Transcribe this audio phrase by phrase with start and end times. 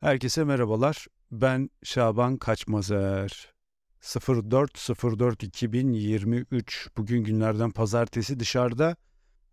[0.00, 1.06] Herkese merhabalar.
[1.32, 3.52] Ben Şaban Kaçmazer.
[4.00, 8.96] 04.04.2023 bugün günlerden pazartesi dışarıda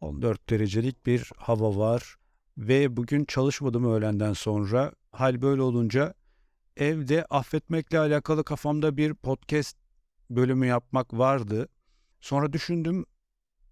[0.01, 2.15] 14 derecelik bir hava var
[2.57, 4.91] ve bugün çalışmadım öğlenden sonra.
[5.11, 6.13] Hal böyle olunca
[6.77, 9.77] evde affetmekle alakalı kafamda bir podcast
[10.29, 11.67] bölümü yapmak vardı.
[12.21, 13.05] Sonra düşündüm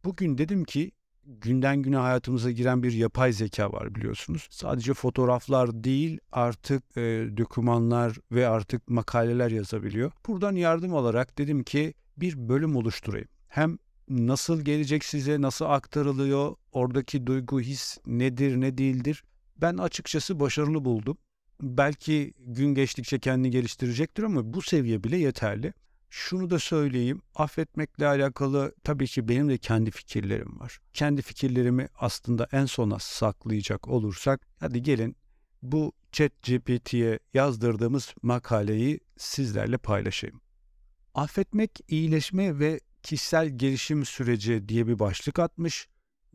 [0.03, 0.91] bugün dedim ki
[1.25, 4.47] günden güne hayatımıza giren bir yapay zeka var biliyorsunuz.
[4.51, 7.01] Sadece fotoğraflar değil artık e,
[7.37, 10.11] dokümanlar ve artık makaleler yazabiliyor.
[10.27, 13.27] Buradan yardım alarak dedim ki bir bölüm oluşturayım.
[13.47, 13.77] Hem
[14.09, 19.23] nasıl gelecek size, nasıl aktarılıyor, oradaki duygu, his nedir, ne değildir.
[19.57, 21.17] Ben açıkçası başarılı buldum.
[21.61, 25.73] Belki gün geçtikçe kendini geliştirecektir ama bu seviye bile yeterli.
[26.17, 30.79] Şunu da söyleyeyim, affetmekle alakalı tabii ki benim de kendi fikirlerim var.
[30.93, 35.15] Kendi fikirlerimi aslında en sona saklayacak olursak, hadi gelin
[35.61, 40.41] bu chat GPT'ye yazdırdığımız makaleyi sizlerle paylaşayım.
[41.13, 45.87] Affetmek, iyileşme ve kişisel gelişim süreci diye bir başlık atmış,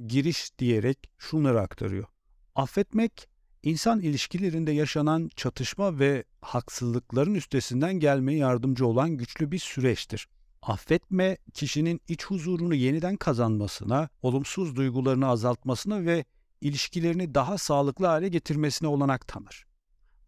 [0.07, 2.07] giriş diyerek şunları aktarıyor.
[2.55, 3.29] Affetmek,
[3.63, 10.29] İnsan ilişkilerinde yaşanan çatışma ve haksızlıkların üstesinden gelmeye yardımcı olan güçlü bir süreçtir.
[10.63, 16.25] Affetme, kişinin iç huzurunu yeniden kazanmasına, olumsuz duygularını azaltmasına ve
[16.61, 19.67] ilişkilerini daha sağlıklı hale getirmesine olanak tanır.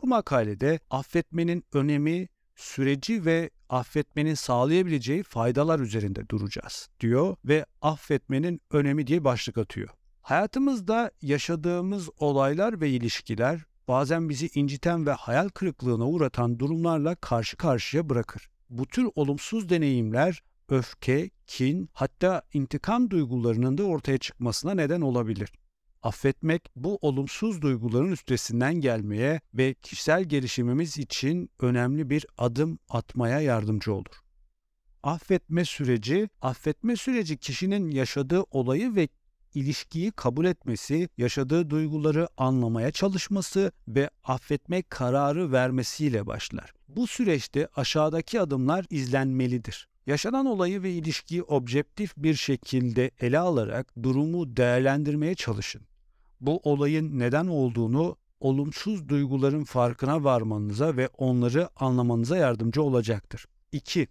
[0.03, 9.07] Bu makalede affetmenin önemi, süreci ve affetmenin sağlayabileceği faydalar üzerinde duracağız diyor ve affetmenin önemi
[9.07, 9.89] diye başlık atıyor.
[10.23, 18.09] Hayatımızda yaşadığımız olaylar ve ilişkiler bazen bizi inciten ve hayal kırıklığına uğratan durumlarla karşı karşıya
[18.09, 18.49] bırakır.
[18.71, 25.53] Bu tür olumsuz deneyimler öfke, kin, hatta intikam duygularının da ortaya çıkmasına neden olabilir.
[26.03, 33.95] Affetmek bu olumsuz duyguların üstesinden gelmeye ve kişisel gelişimimiz için önemli bir adım atmaya yardımcı
[33.95, 34.23] olur.
[35.03, 39.09] Affetme süreci, affetme süreci kişinin yaşadığı olayı ve
[39.55, 46.73] ilişkiyi kabul etmesi, yaşadığı duyguları anlamaya çalışması ve affetme kararı vermesiyle başlar.
[46.89, 49.89] Bu süreçte aşağıdaki adımlar izlenmelidir.
[50.07, 55.83] Yaşanan olayı ve ilişkiyi objektif bir şekilde ele alarak durumu değerlendirmeye çalışın.
[56.41, 63.47] Bu olayın neden olduğunu olumsuz duyguların farkına varmanıza ve onları anlamanıza yardımcı olacaktır.
[63.73, 64.09] 2.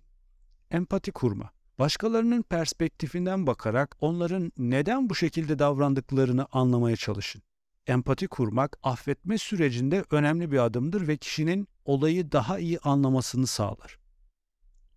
[0.71, 1.51] Empati kurma.
[1.81, 7.41] Başkalarının perspektifinden bakarak onların neden bu şekilde davrandıklarını anlamaya çalışın.
[7.87, 13.99] Empati kurmak affetme sürecinde önemli bir adımdır ve kişinin olayı daha iyi anlamasını sağlar.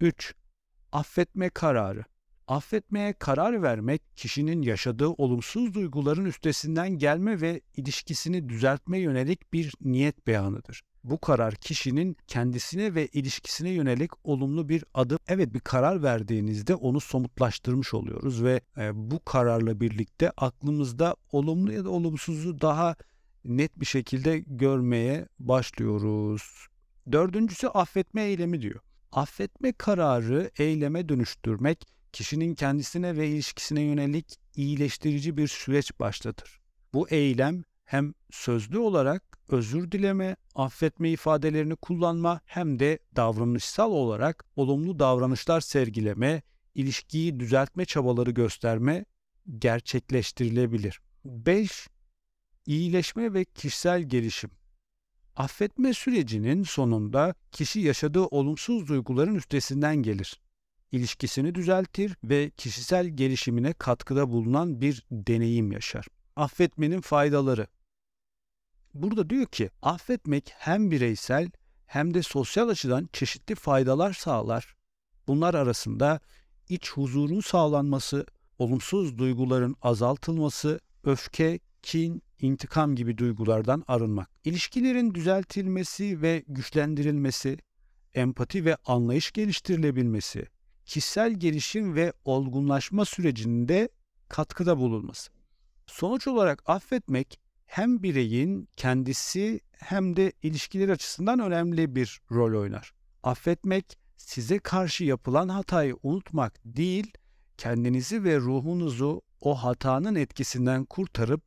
[0.01, 0.35] 3.
[0.93, 2.05] Affetme kararı.
[2.47, 10.27] Affetmeye karar vermek kişinin yaşadığı olumsuz duyguların üstesinden gelme ve ilişkisini düzeltme yönelik bir niyet
[10.27, 10.83] beyanıdır.
[11.05, 15.19] Bu karar kişinin kendisine ve ilişkisine yönelik olumlu bir adım.
[15.29, 21.85] Evet bir karar verdiğinizde onu somutlaştırmış oluyoruz ve e, bu kararla birlikte aklımızda olumlu ya
[21.85, 22.97] da olumsuzu daha
[23.45, 26.67] net bir şekilde görmeye başlıyoruz.
[27.13, 28.81] Dördüncüsü affetme eylemi diyor.
[29.13, 36.61] Affetme kararı eyleme dönüştürmek kişinin kendisine ve ilişkisine yönelik iyileştirici bir süreç başlatır.
[36.95, 44.99] Bu eylem hem sözlü olarak özür dileme, affetme ifadelerini kullanma hem de davranışsal olarak olumlu
[44.99, 46.43] davranışlar sergileme,
[46.75, 49.05] ilişkiyi düzeltme çabaları gösterme
[49.59, 51.01] gerçekleştirilebilir.
[51.25, 51.89] 5.
[52.67, 54.51] İyileşme ve kişisel gelişim.
[55.37, 60.41] Affetme sürecinin sonunda kişi yaşadığı olumsuz duyguların üstesinden gelir.
[60.93, 66.07] İlişkisini düzeltir ve kişisel gelişimine katkıda bulunan bir deneyim yaşar.
[66.37, 67.67] Affetmenin faydaları
[68.95, 71.51] Burada diyor ki affetmek hem bireysel
[71.87, 74.75] hem de sosyal açıdan çeşitli faydalar sağlar.
[75.27, 76.21] Bunlar arasında
[76.69, 78.27] iç huzurun sağlanması,
[78.59, 84.31] olumsuz duyguların azaltılması, öfke, kin, intikam gibi duygulardan arınmak.
[84.45, 87.59] İlişkilerin düzeltilmesi ve güçlendirilmesi,
[88.15, 90.47] empati ve anlayış geliştirilebilmesi,
[90.85, 93.89] kişisel gelişim ve olgunlaşma sürecinde
[94.29, 95.31] katkıda bulunması.
[95.87, 97.44] Sonuç olarak affetmek
[97.75, 102.93] hem bireyin kendisi hem de ilişkiler açısından önemli bir rol oynar.
[103.23, 107.13] Affetmek size karşı yapılan hatayı unutmak değil,
[107.59, 111.43] kendinizi ve ruhunuzu o hatanın etkisinden kurtarıp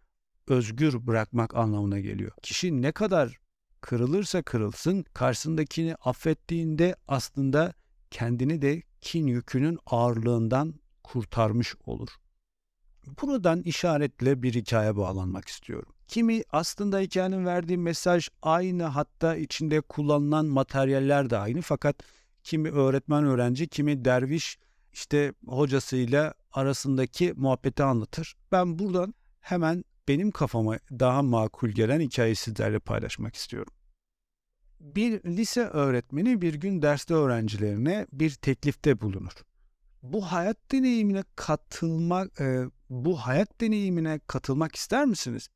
[0.47, 2.31] özgür bırakmak anlamına geliyor.
[2.41, 3.37] Kişi ne kadar
[3.81, 7.73] kırılırsa kırılsın karşısındakini affettiğinde aslında
[8.11, 12.09] kendini de kin yükünün ağırlığından kurtarmış olur.
[13.21, 15.93] Buradan işaretle bir hikaye bağlanmak istiyorum.
[16.07, 21.95] Kimi aslında hikayenin verdiği mesaj aynı hatta içinde kullanılan materyaller de aynı fakat
[22.43, 24.57] kimi öğretmen öğrenci kimi derviş
[24.93, 28.35] işte hocasıyla arasındaki muhabbeti anlatır.
[28.51, 33.73] Ben buradan hemen benim kafama daha makul gelen hikayeyi sizlerle paylaşmak istiyorum.
[34.79, 39.31] Bir lise öğretmeni bir gün derste öğrencilerine bir teklifte bulunur.
[40.03, 45.49] Bu hayat deneyimine katılmak, e, bu hayat deneyimine katılmak ister misiniz?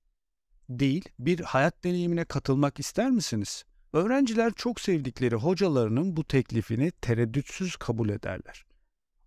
[0.79, 3.63] Değil, bir hayat deneyimine katılmak ister misiniz?
[3.94, 8.65] Öğrenciler çok sevdikleri hocalarının bu teklifini tereddütsüz kabul ederler.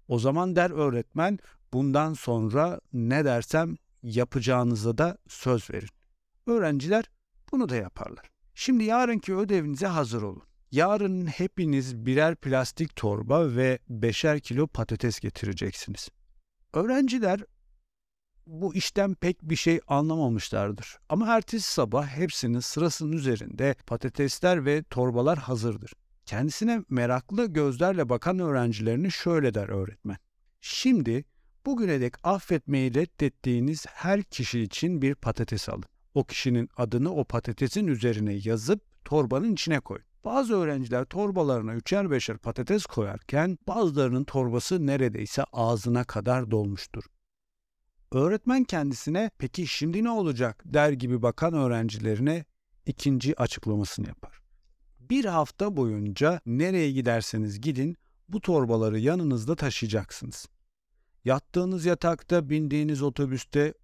[0.09, 1.39] O zaman der öğretmen,
[1.73, 5.89] bundan sonra ne dersem yapacağınıza da söz verin.
[6.47, 7.05] Öğrenciler
[7.53, 8.31] bunu da yaparlar.
[8.55, 10.43] Şimdi yarınki ödevinize hazır olun.
[10.73, 16.09] Yarın hepiniz birer plastik torba ve beşer kilo patates getireceksiniz.
[16.73, 17.41] Öğrenciler
[18.47, 20.99] bu işten pek bir şey anlamamışlardır.
[21.09, 25.93] Ama ertesi sabah hepsinin sırasının üzerinde patatesler ve torbalar hazırdır.
[26.27, 30.17] Kendisine meraklı gözlerle bakan öğrencilerini şöyle der öğretmen.
[30.61, 31.25] Şimdi
[31.67, 35.85] bugüne dek affetmeyi reddettiğiniz her kişi için bir patates alın.
[36.15, 39.99] O kişinin adını o patatesin üzerine yazıp torbanın içine koy.
[40.25, 47.05] Bazı öğrenciler torbalarına üçer beşer patates koyarken bazılarının torbası neredeyse ağzına kadar dolmuştur.
[48.15, 52.45] Öğretmen kendisine peki şimdi ne olacak der gibi bakan öğrencilerine
[52.87, 54.41] ikinci açıklamasını yapar.
[55.01, 57.97] Bir hafta boyunca nereye giderseniz gidin
[58.29, 60.47] bu torbaları yanınızda taşıyacaksınız.
[61.25, 63.75] Yattığınız yatakta, bindiğiniz otobüste,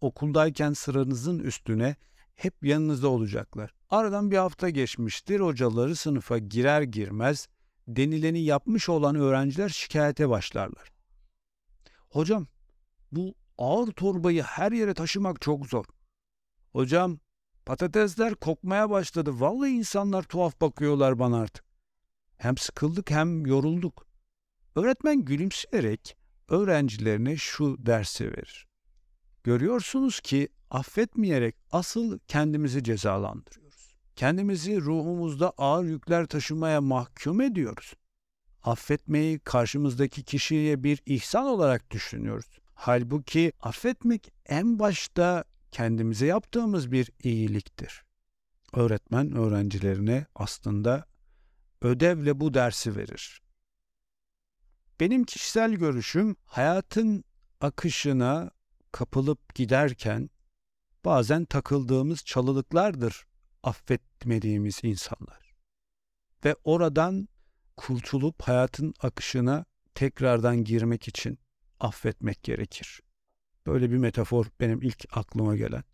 [0.00, 1.96] okuldayken sıranızın üstüne
[2.34, 3.74] hep yanınızda olacaklar.
[3.90, 5.40] Aradan bir hafta geçmiştir.
[5.40, 7.48] Hocaları sınıfa girer girmez
[7.88, 10.88] denileni yapmış olan öğrenciler şikayete başlarlar.
[12.10, 12.46] Hocam
[13.12, 15.84] bu ağır torbayı her yere taşımak çok zor.
[16.72, 17.18] Hocam
[17.66, 19.40] patatesler kokmaya başladı.
[19.40, 21.64] Vallahi insanlar tuhaf bakıyorlar bana artık.
[22.36, 24.06] Hem sıkıldık hem yorulduk.
[24.76, 26.16] Öğretmen gülümseyerek
[26.48, 28.66] öğrencilerine şu dersi verir.
[29.44, 33.94] Görüyorsunuz ki affetmeyerek asıl kendimizi cezalandırıyoruz.
[34.16, 37.94] Kendimizi ruhumuzda ağır yükler taşımaya mahkum ediyoruz.
[38.62, 42.61] Affetmeyi karşımızdaki kişiye bir ihsan olarak düşünüyoruz.
[42.74, 48.02] Halbuki affetmek en başta kendimize yaptığımız bir iyiliktir.
[48.72, 51.06] Öğretmen öğrencilerine aslında
[51.80, 53.42] ödevle bu dersi verir.
[55.00, 57.24] Benim kişisel görüşüm hayatın
[57.60, 58.50] akışına
[58.92, 60.30] kapılıp giderken
[61.04, 63.24] bazen takıldığımız çalılıklardır
[63.62, 65.54] affetmediğimiz insanlar.
[66.44, 67.28] Ve oradan
[67.76, 69.64] kurtulup hayatın akışına
[69.94, 71.38] tekrardan girmek için
[71.82, 73.00] affetmek gerekir.
[73.66, 75.84] Böyle bir metafor benim ilk aklıma gelen.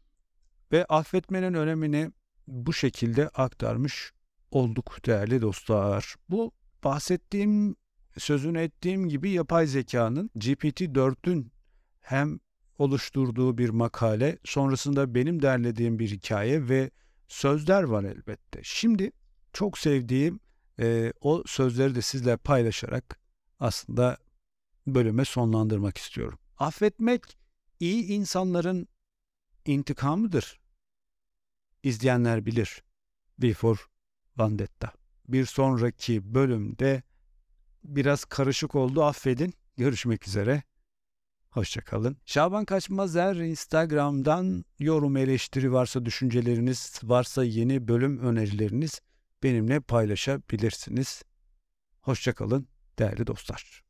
[0.73, 2.12] Ve affetmenin önemini
[2.46, 4.12] bu şekilde aktarmış
[4.50, 6.14] olduk değerli dostlar.
[6.31, 6.52] Bu
[6.85, 7.76] bahsettiğim,
[8.19, 11.52] sözünü ettiğim gibi yapay zekanın GPT-4'ün
[12.00, 12.41] hem
[12.79, 16.91] oluşturduğu bir makale, sonrasında benim derlediğim bir hikaye ve
[17.29, 18.61] sözler var elbette.
[18.62, 19.12] Şimdi
[19.52, 20.41] çok sevdiğim
[20.81, 23.19] e, o sözleri de sizle paylaşarak
[23.61, 24.17] aslında
[24.94, 26.38] bölüme sonlandırmak istiyorum.
[26.58, 27.38] Affetmek
[27.81, 28.88] iyi insanların
[29.64, 30.61] intikamıdır.
[31.82, 32.82] İzleyenler bilir.
[33.39, 33.81] Before
[34.39, 34.93] Vendetta.
[35.29, 37.03] Bir sonraki bölümde
[37.84, 39.55] biraz karışık oldu affedin.
[39.77, 40.63] Görüşmek üzere.
[41.51, 42.17] Hoşçakalın.
[42.27, 49.01] Şaban Kaçmazer Instagram'dan yorum eleştiri varsa düşünceleriniz varsa yeni bölüm önerileriniz
[49.43, 51.22] benimle paylaşabilirsiniz.
[52.01, 53.88] Hoşçakalın değerli dostlar.